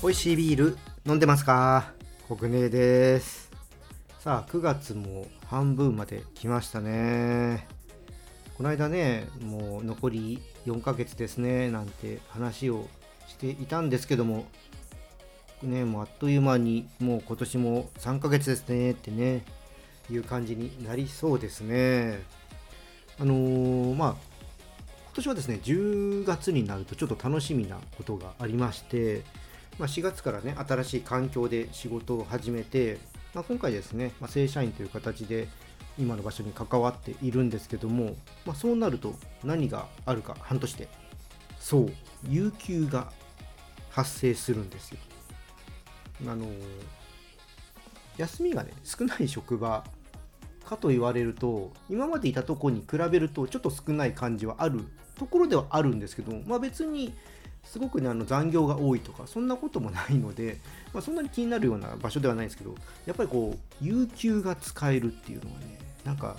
[0.00, 1.92] 美味しいビール飲んでますか？
[2.28, 3.50] 国根です。
[4.20, 7.68] さあ9月も半分まで来ましたね。
[8.56, 12.88] この間ねもう残り4ヶ月ですねなんて話を
[13.26, 14.46] していたんですけども
[15.66, 19.44] ねもうあっという間にもう今年も3ヶ月ですねってね
[20.10, 22.22] いう感じになりそうですね
[23.18, 24.16] あのー、まあ
[25.06, 29.22] 今年はですね10月になるとちょっと楽しみなことがありまして
[29.78, 32.98] まあ、4月からね、新しい環境で仕事を始めて、
[33.32, 35.48] まあ、今回ですね、まあ、正社員という形で
[35.98, 40.88] 今の場所に関わっているんですけども、まあ、そうなると何があるか半年で、
[41.60, 41.92] そう、
[42.28, 43.12] 有給が
[43.90, 44.98] 発生するんですよ。
[46.26, 46.46] あの
[48.16, 49.84] 休みがね、少ない職場
[50.64, 54.84] かと言われると、今までいたとこに比べるとちょっと少ない感じはある
[55.18, 57.12] ところではあるんですけど、まあ、別に
[57.64, 60.58] すごくねあの残業が多いとかそんなこともないので、
[60.94, 62.74] まあ、そんなに気になるような場所ではないんですけど
[63.04, 66.36] やっぱりこう有給が使えるっていうのはねなんか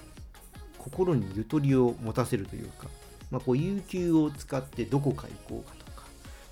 [0.80, 2.88] 心にゆとりを持たせるというか、
[3.30, 5.78] まあ、こう有給を使ってどこか行こうかとか、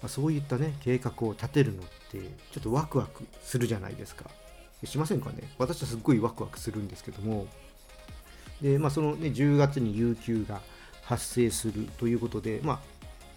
[0.02, 2.20] まあ、そういったね計画を立てるのって
[2.52, 4.26] ちょっとワクワクするじゃないですか
[4.84, 5.50] しませんかね？
[5.58, 7.48] 私はすっごいワクワクするんですけども
[8.62, 10.62] でまあそのね10月に有給が
[11.04, 12.80] 発生するということでまあ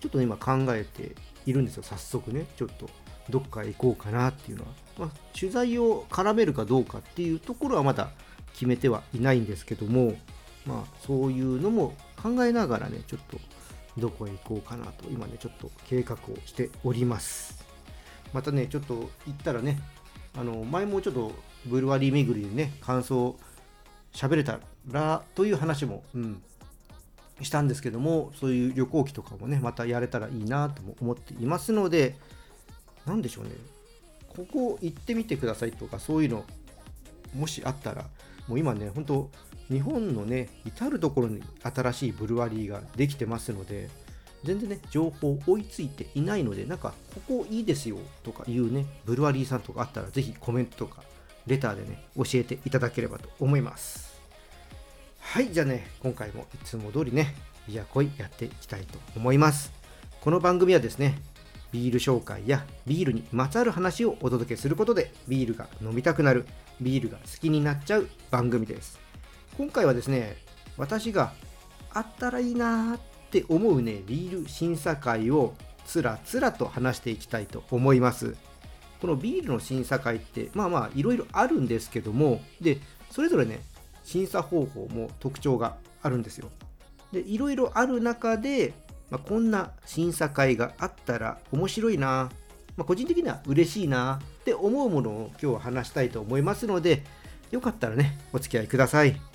[0.01, 1.15] ちょっとね今考えて
[1.47, 2.47] いるんですよ、早速ね。
[2.57, 2.91] ちょっと
[3.31, 4.71] どっか行こうかなっていうのは。
[4.99, 8.11] まあ、取材を絡めるかどうかっていうところはまだ
[8.53, 10.15] 決めてはいないんですけども、
[10.67, 13.39] まあ、そういうのも考えながらね、ちょっと
[14.01, 17.65] どこへ行こうかなと、今ね、ちょっと計画をしております。
[18.33, 19.79] またね、ちょっと行ったらね、
[20.37, 21.33] あの前もちょっと
[21.67, 23.37] ブルワリー巡りでね、感想
[24.13, 26.43] 喋れたらという話も、うん、
[27.43, 32.17] したんですけども、そういう旅行記とかもね、またやれたらいいなとも思っていますので、
[33.07, 33.51] 何でしょうね、
[34.29, 36.45] ここ行ってみてくださいとか、そういうの、
[37.35, 38.07] もしあったら、
[38.49, 39.31] もう今ね、本当
[39.71, 43.89] 日本のね、至る所に新しいブルワリーができてますので、
[44.43, 51.05] 全然ね、情報追いついていないので、なんか、ここいいですよとかいうね、ブルワリーさんとかあったら、ぜひコメントとか、
[51.47, 54.19] レターでね、教えていただければと思います。
[55.21, 57.35] はい、じゃあね、今回もいつも通りね、
[57.69, 59.73] ビアコイやっていきたいと思います。
[60.21, 61.21] この番組はですね、
[61.71, 66.47] ビール紹介やビールにまつわる話をお届けすることで、ビールが飲みたくなる、
[66.81, 69.10] ビールが好きになっちゃう番組です。
[69.57, 70.37] 今回はですね、
[70.77, 71.33] 私が
[71.93, 73.01] あったらいいなーっ
[73.31, 78.37] て思うね、ビール審査会をつらつらと話していきたいと思います。
[79.01, 82.79] このビールの審査会って、まあまあいろいろあるんですけども、で、
[83.11, 83.61] それぞれね、
[84.05, 86.51] 審査方法も特徴があるんですよ。
[87.13, 88.73] でいろいろある中で、
[89.11, 92.31] まあ、こんな審査会があったら面白いな、
[92.77, 97.03] まあ、個人的には嬉しいなって思うものを今日は話したいと思いますので
[97.51, 99.30] よかったらねお付き合いください。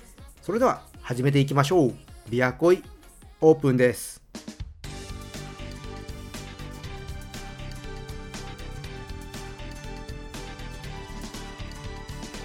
[0.46, 1.94] それでは始めていきましょう。
[2.30, 2.80] ビアコイ
[3.40, 4.22] オープンです。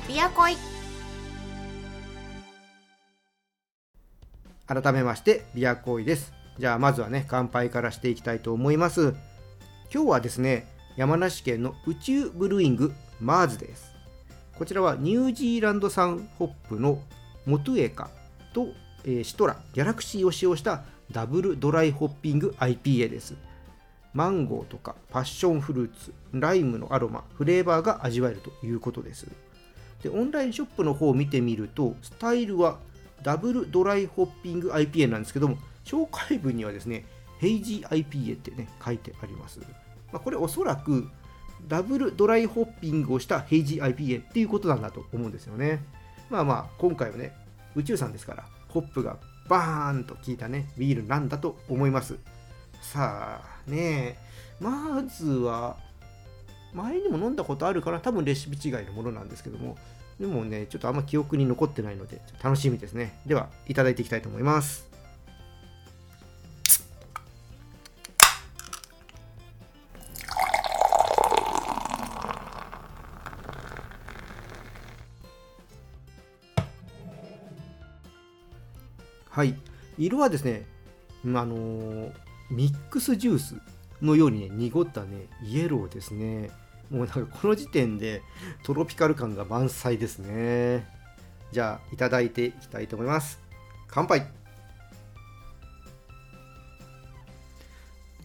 [0.07, 0.57] ビアコイ
[4.65, 9.13] 改めましてビアコーイですじゃあまずはね乾杯からしていきたいと思います
[9.93, 10.65] 今日はですね
[10.97, 13.93] 山梨県の宇宙ブルーイングマーズです
[14.57, 16.99] こちらはニュージーランド産ホップの
[17.45, 18.09] モトゥエカ
[18.53, 18.67] と、
[19.05, 23.35] え、シトラギャラクシーを使用したダブルドライホッピング IPA です
[24.13, 29.27] マンゴーとかパッションフルーツライムのアロマフレーバーが味わえるということです
[30.03, 32.77] でオンラインショップの方を見てみるとスタイルは
[33.23, 37.05] ダブルドライホッピング IPA なんですけども、紹介文にはですね、
[37.39, 39.59] ヘイジー IPA ってね、書いてあります。
[40.11, 41.07] まあ、これおそらく
[41.67, 45.83] ダブルドライホッピングをしたヘイジー IPA っていうことなんだと思うんですよね。
[46.31, 47.35] まあまあ、今回はね、
[47.75, 49.17] 宇宙さんですから、ホップが
[49.49, 52.17] バーンと効いたね、ビールなんだと思います。
[52.81, 54.17] さあね、
[54.61, 55.75] まずは、
[56.73, 59.77] 前にも飲んだことあるから、多分レシピ違いのものなんですけども、
[60.21, 63.19] でもね、ちょっとあんま記憶に残ってないので、楽しみですね。
[63.25, 64.90] では、いただいていきたいと思います。
[79.31, 79.55] はい。
[79.97, 80.65] 色はですね、
[81.23, 82.11] あのー、
[82.49, 83.55] ミックスジュース
[84.01, 86.51] のようにね、濁ったね、イエローですね。
[86.89, 88.21] もうなんかこの時点で
[88.63, 90.85] トロピカル感が満載ですね。
[91.53, 93.39] じゃあいただいていきたいと思います。
[93.87, 94.27] 乾杯。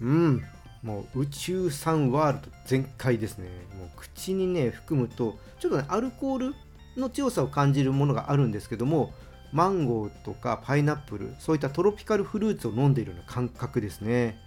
[0.00, 0.42] うん。
[0.82, 3.48] もう宇宙産ワールド全開ですね。
[3.78, 6.54] もう口にね含むとちょっとねアルコール
[6.96, 9.12] の強さを感じるものがあるんですけども
[9.56, 14.38] マンゴーとかパイナップルそういったトロピカルフルーツを飲んでいるような感覚ですね。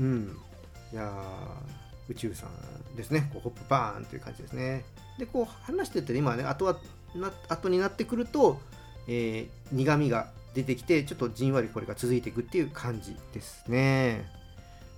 [0.00, 0.36] うん。
[0.92, 1.12] いや
[2.08, 3.30] 宇宙さんですね。
[3.32, 4.84] こうホップバーンという感じですね。
[5.16, 6.76] でこう話してて今ね後は
[7.14, 8.60] な後になってくると、
[9.06, 14.28] えー、苦みが出てきてちょっとじんわりこれが続いていくっていう感じですね。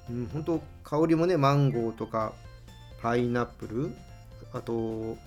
[0.09, 2.33] うん本当香りもねマンゴーとか
[3.03, 3.95] パイナップル
[4.55, 5.19] あと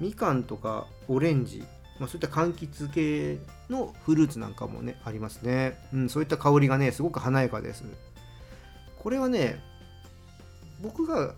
[0.00, 1.64] みかんとかオレンジ
[1.98, 7.84] まあ、そういった柑橘系のフルーツなんかもねありますね、うん、そういった香りがねすごく華やかです。
[8.98, 9.62] これはね
[10.80, 11.34] 僕が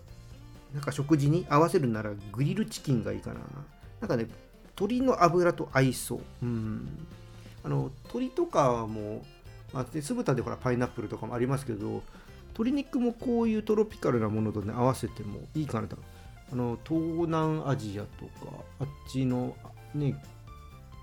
[0.73, 3.39] なんか食事に合わせるならグリルチキンがいいかな。
[3.99, 4.27] なんかね
[4.75, 7.07] 鶏の油と合いそううん。
[7.63, 9.23] あの鶏とかも、
[9.73, 12.01] まあ、酢豚でほらパイナップルとかもありますけど
[12.53, 15.97] 鶏肉もこういうトロピカルなものとね合わせてもいいかなと。
[16.51, 19.55] あの東南アジアとかあっちの
[19.93, 20.21] ね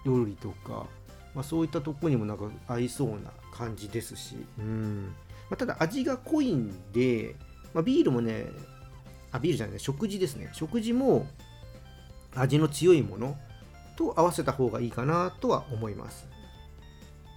[0.05, 0.87] 料理とか、
[1.35, 3.17] まあ、そういったとこにもなんか合いそうな
[3.53, 5.15] 感じですし、うん。
[5.51, 7.35] まあ、ただ味が濃いんで、
[7.75, 8.47] まあ、ビールもね
[9.31, 10.51] あビールじゃない食事ですね。
[10.53, 11.27] 食事も
[12.35, 13.37] 味の強いもの
[13.97, 16.27] と合わせた方がいいかなとは思います。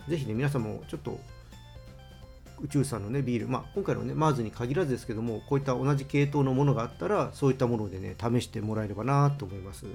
[0.08, 1.20] 是非ね皆さんもちょっと
[2.60, 9.86] 宇宙さんのねビール、まあ、今回のねマーズに限らずですけどもこういった同じ系統のものがあったらそういったものでね試してもらえればなと思います。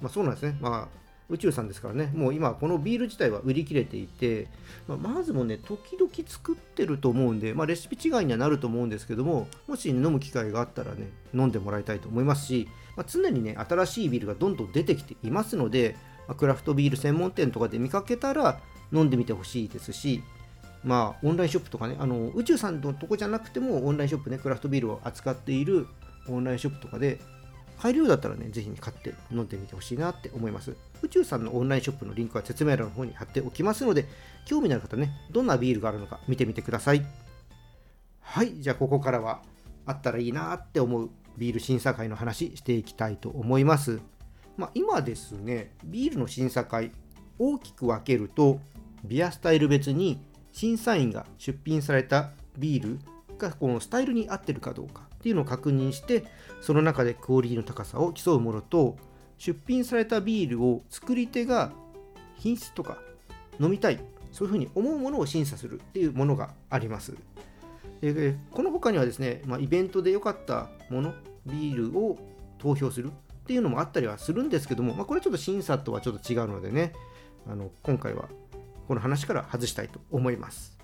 [0.00, 0.56] まあそうなんですね。
[0.60, 4.48] まあ宇宙さんですからね、もう今、このビール自体は売り切れていて、
[4.86, 15.96] まあ、まずもね、時々作ってると思うんで、まあ、レシピ違いにはなると思うんですけども、もし、飲む機会があったらね、飲んでもらいたいと思いますし、まあ、常にね、新しいビールがどんどん出てきていますので、
[16.28, 18.60] まクラフトビール専門店とかで見かけたら
[18.92, 20.22] 飲んでみてほしいですし、
[20.84, 25.86] まあ、オンラインショップとかね、あの宇宙さんのとこじゃなくても、オンラインショップね、クラフトビールを扱っている
[26.28, 27.20] オンラインショップとかで
[27.80, 30.76] 買えるようだったらね、ぜひ、ね、買って飲んでみてほしいなって思います。
[31.02, 34.06] 宇宙さんのオンラインショップのリンクは説明欄の方に貼っておきますので、
[34.44, 37.04] 興味のある方ね、どんなビールがあるのか見てみてください。
[38.20, 39.42] はい、じゃあここからは
[39.84, 44.00] あったらいいなって思うビール審査会の話していきたいと思います。
[44.56, 46.92] まあ、今ですね、ビールの審査会、
[47.38, 48.60] 大きく分けると、
[49.04, 50.20] ビアスタイル別に
[50.52, 52.98] 審査員が出品されたビール
[53.38, 56.24] がこのスタイルに合ってるかどうかっていうのを確認して
[56.60, 58.96] その中でクオリティの高さを競うものと
[59.38, 61.72] 出品されたビールを作り手が
[62.36, 62.98] 品質とか
[63.60, 64.00] 飲みたい
[64.30, 67.14] そういうふうに思うものを審査するっていうものがあります。
[68.00, 71.14] でこの他にはですね、まあ、イベントで良かったもの
[71.46, 72.18] ビールを
[72.58, 76.92] 投票するっていうのもあったりはするんですけども、まあ、これちょっと審査とはちょっと違うのでね
[77.48, 78.28] あの今回は
[78.88, 80.78] この話から外したいと思います。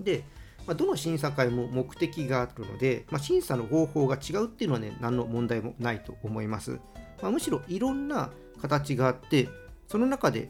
[0.00, 0.24] で、
[0.66, 6.78] まあ、どの審査会も目的があるので、まあ、審査の方法が違うっていうのはね、何の問題もないと思います。
[7.20, 8.30] まあ、むしろいろんな
[8.60, 9.48] 形があって、
[9.88, 10.48] その中で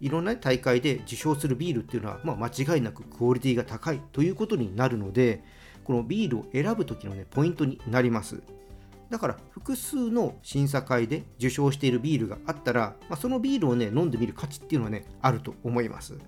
[0.00, 5.42] いろんな大会で受賞するビールっていうのは、まあ、間違いなくクオリティが高いということになるので、
[5.84, 8.42] このビールを選ぶ時の、ね、ポイントになります。
[9.10, 16.18] だから複数の審査会で受賞しているビールがあったら、まあ、そのビールをね飲んでみる価値っていうのはねあると思います。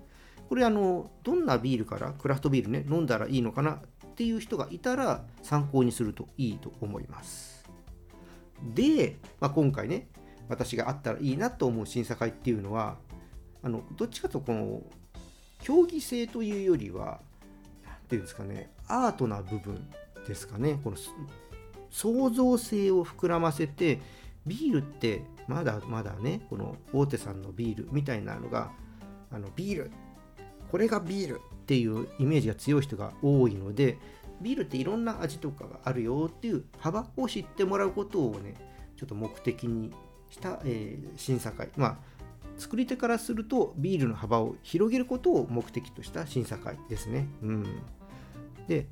[0.48, 3.78] これあのどんなビールからクラフトビールね飲んだらいいのかなっ
[4.14, 7.68] ていう人がいたら参考にするといいと思います。
[8.74, 10.08] で、まあ、今回ね
[10.48, 12.96] 私があったらいいなと思う審査会っていうのは
[13.62, 14.82] あのどっちかとこの
[15.60, 17.20] 競技性というよりは
[17.84, 19.88] 何ていうんですかねアートな部分
[20.26, 20.96] ですかねこの
[21.90, 24.00] 創造性を膨らませて
[24.46, 28.70] ビールってまだまだねこの大手さんのビールみたいなのが
[29.32, 29.90] あのビール
[30.70, 33.98] これがビールっていうイメージが強い人が多いので
[34.40, 38.54] ビールっていろんな味とかがあるよっていう幅を知ってもらうことをね
[38.96, 39.92] ちょっと目的に
[40.30, 41.96] した、えー、審査会まあ
[42.58, 47.28] 作り手からするとビールの幅を広げることを目的とした審査会ですね。
[47.42, 47.82] うん、
[48.66, 48.86] で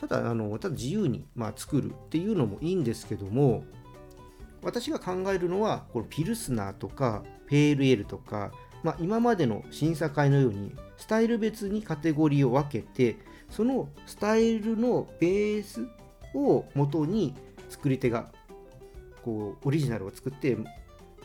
[0.00, 3.64] ただあのただ自由に、まあ、作るっていうのもいいんですけども
[4.62, 13.16] 私が考えるのはこのピルスナーとかペールエールとかまあ、今までの審査会のようにスタイル別にカテゴリーを分けて
[13.50, 15.86] そのスタイルのベース
[16.34, 17.34] を元に
[17.68, 18.30] 作り手が
[19.22, 20.56] こうオリジナルを作って、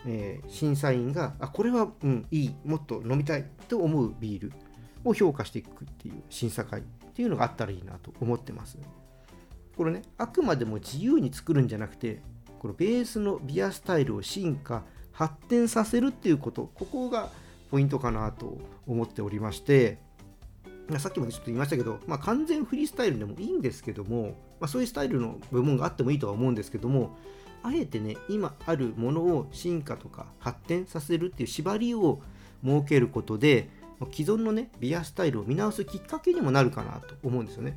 [0.06, 4.54] えー、審査員があこれは、うん、いいもっと飲みたいと思うビール
[5.04, 6.84] を評価していくっていう審査会っ
[7.14, 8.78] ていうのがあったらいいなと思ってます。
[9.76, 12.22] これねあくまでも自由に作るんじゃなくて
[12.60, 17.30] このベースのビアスタイルを進化発展させるっていうことここが
[17.70, 20.00] ポイントかなと思っておりまして
[21.00, 27.18] さっきもちょっと言いましたけど、まあ、完全フリースタイルでもいいんですけども、まあ、そういうスタイルの部門があってもいいとは思うんですけども
[27.64, 32.22] あえてね今あるものを進化とか発展させるっていう縛りを
[32.64, 33.70] 設けることで
[34.12, 37.76] 既存のねビアスタイルを見直すきっかけにもなるかなと思うんですよね。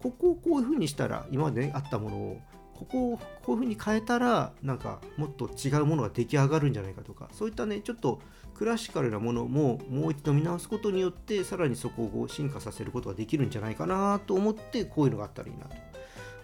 [0.00, 2.40] ここをこういう風にしたら今まで、ね、あったものを
[2.78, 8.20] ここをこういう風に変えたらなんかもっと違うものが出来上がるんじゃないかとかそういったねちょっと
[8.54, 15.76] クラシカルなものももう一度見直すことによってさらにそこを進化させることができるんじゃないかなと思ってこういうのがあったらいいなと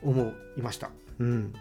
[0.02, 0.90] 思いました。
[1.18, 1.52] うん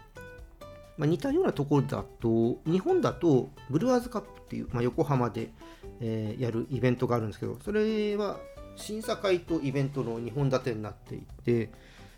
[0.97, 5.51] まあ、似たようなところだと日本だとブルワーズカップっていう、まあ、横浜で、
[5.99, 8.37] えー、やるイベントがあるんですけどそれは
[8.75, 11.71] 審査会とイベントの2本立てになっていて、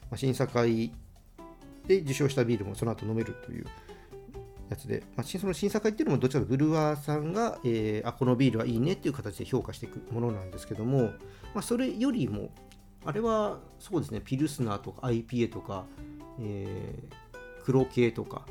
[0.10, 0.94] まあ、審査会
[1.90, 3.66] で受賞したビールもその後飲めるという
[4.70, 11.12] やつで、まあ、その審査会っていうのもどちらかブルワーさんが、えー、あこのビールはいいねっていう形で評価していくものなんですけども、ま
[11.56, 12.52] あ、それよりも
[13.06, 15.86] あれはそうですねピルスナーとか IPA とか、
[16.40, 18.46] えー、黒系とか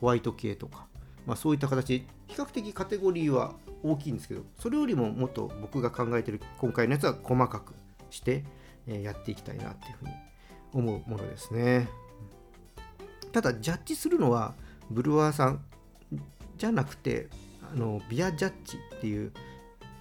[0.00, 0.86] ホワイト系とか、
[1.26, 7.74] まあ、そういった形比較的カテゴリーは大きいんですけどそれよりももっと僕が考えてる今回のやつは細かく
[8.08, 8.44] して、
[8.86, 10.10] えやっていきたいなっていうふうに
[10.72, 11.88] 思うものですね。
[13.32, 14.54] ただジャッジするのは
[14.90, 15.64] ブルワーさん
[16.58, 17.28] じゃなくて
[17.72, 19.32] あのビアジャッジっていう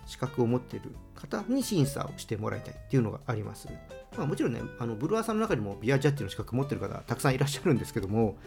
[0.05, 3.69] 資格を持っている方に審査をしてもらいたいっていうのがあります。
[4.17, 8.37] まあ、もちろんね、あのブルワーさんの中にもビアジャッジの資格持ってる方たくさんいらっしゃるんですけども、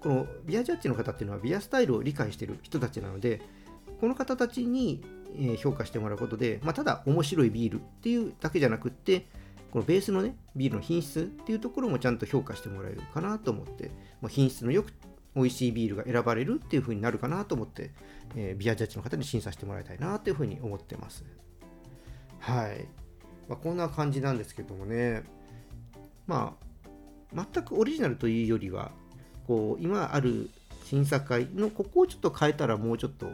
[0.00, 3.40] このビアジャッジの方っていうのはビアスタイルを理解してる人たちなので、
[4.00, 5.02] この方たちに
[5.62, 9.26] 評価してもらうことで、まあ、ただ面白いビールっていうだけじゃなくって、
[9.74, 13.90] このベースのね、ビールの品質っていうところもちゃんと評価してもらえるかなと思って、
[14.20, 14.92] まあ、品質のよく
[15.34, 17.90] 美味しいビールが選ばれるっていう風になるかなと思って、
[18.36, 21.24] えー、ビアジャッジの方に審査してもらいたいなという風に思ってます。
[22.38, 22.86] はい。
[23.48, 25.24] まあ、こんな感じなんですけどもね、
[26.28, 26.56] ま
[27.34, 28.92] あ、全くオリジナルというよりは、
[29.48, 30.50] こう、今ある
[30.84, 33.26] 審査会のここをちょっと変えたらもうちょっと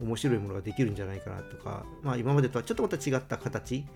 [0.00, 3.86] 面白いものができるんじゃないかなとか、まあ、今までとはちょっとまた違った形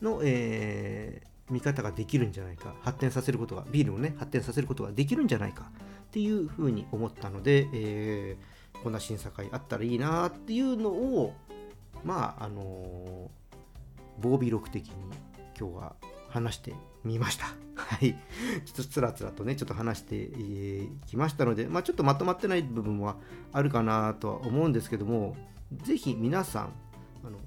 [0.00, 1.20] の、え、
[1.52, 11.34] 見方ができるんじゃないか、発展させることが、ビールをね、発展させることができるんじゃないかっていうふうに思ったので、えー、こんな審査会あったらいいなっていうのを
[12.04, 13.30] まああの
[14.20, 14.94] 防備録的に
[15.58, 15.96] 今日は
[16.28, 17.46] 話してみました。
[17.74, 18.14] はい。
[18.64, 20.30] ちょっとつらつらとね、ちょっと話して
[21.06, 23.16] きましたので、まあ、ちょっとまとまってない部分は
[23.52, 25.36] あるかなとは思うんですけども、
[25.82, 26.72] ぜひ皆さん、
[27.24, 27.38] あの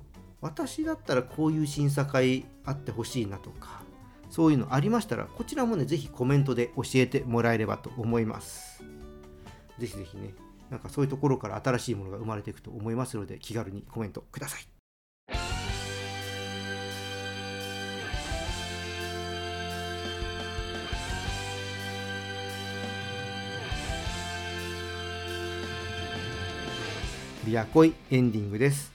[0.42, 3.82] 私だったらこういう審査会あってほしいなとか、
[4.36, 8.84] そういうのありましたら、こちらもね、ぜひコメントで教えてもらえればと思います。
[9.80, 10.34] ぜひぜひね、
[10.70, 14.68] なんかそういうところから新しいものが生まれていくと思いますので、気軽にコメントください。
[27.46, 28.95] ビアコイエンディングです。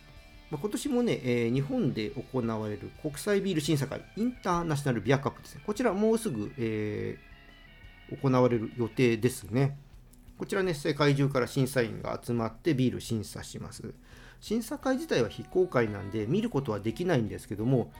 [0.51, 5.63] まあ、今年もね、えー、日本で行われる国際ビール審査会、インターナショナルビアカップですね。
[5.65, 9.79] こちらもうすぐ、えー、行われる予定ですね。
[10.37, 13.95] こちらね、世界中から審査員が集まってビール審査します。
[14.41, 17.93] 審査会自体は非公開なんで見ることはできないんですけども、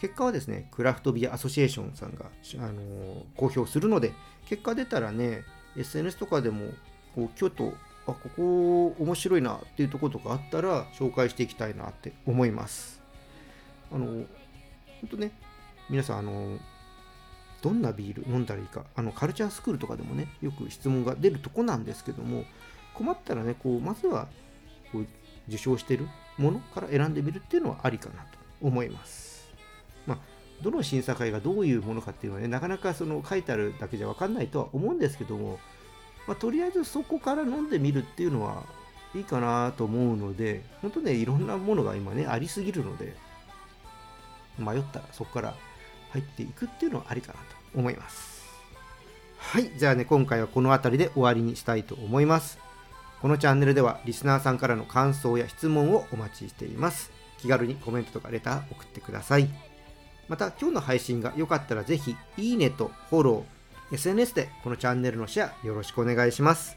[0.00, 4.12] 結果はですね、クラフトビアアソシエーションさんが、あのー、公表するので、
[4.46, 5.42] 結果出たらね、
[5.76, 6.70] SNS とかでも
[7.14, 7.74] こう京都
[8.08, 13.02] あここ面白いなっていうとことかあったら紹介していきたいなって思います。
[13.92, 14.26] あの、本
[15.10, 15.32] 当ね、
[15.90, 16.58] 皆さん、あの、
[17.60, 22.44] どんなビール飲んだらいいか、あの、カルチャースクールとかでもね、よく質問が出るとこなんですけども、
[22.94, 24.28] 困ったらね、こう、まずは、
[24.92, 25.06] こう、
[25.48, 29.48] 受賞してるものから選んでみるっていうのはありかなと思います。
[30.06, 30.18] まあ、
[30.62, 35.58] どの審査会がどういうものかっていうのはね、なかなかその書いてあるだけじゃわかんないとは思うんですけども、
[36.28, 38.62] まあ、とりあえずそこから飲んでみるっていうのは
[39.14, 43.16] いいかなと思うので、本当ね、いろんなものが今ね、ありすぎるので、
[44.58, 45.54] 迷ったらそこから
[46.10, 47.40] 入っていくっていうのはありかなと
[47.74, 48.46] 思います。
[49.38, 52.58] はい、じゃあね、今回はこの辺りで終わりにしたいと思います。
[53.22, 57.10] このチャンネルではリスナーさんからの感想や質問をお待ちしています。
[57.38, 59.48] 気軽にコメントとかレター送ってください。
[60.28, 63.57] また今日の配信が良かったらぜひいいねとフォロー、
[63.92, 66.76] SNS でこのチャンネルのシェアよろしくお願いします。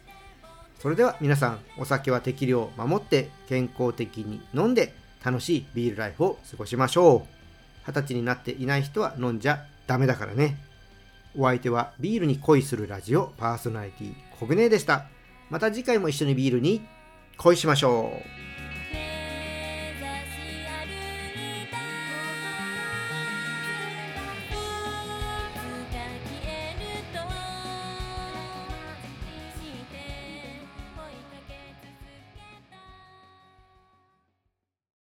[0.80, 7.88] それでは皆さん、お酒は適量を守って健康的に飲んで楽しいビールライフを過ごしましょう。
[7.88, 10.72] 二十歳になっていない人は飲んじゃダメだからね。
[11.38, 15.06] お相手はビールに恋するラジオパーソナリティコグネでした
[15.50, 16.82] また次回も一緒にビールに
[17.38, 18.51] 恋しましょう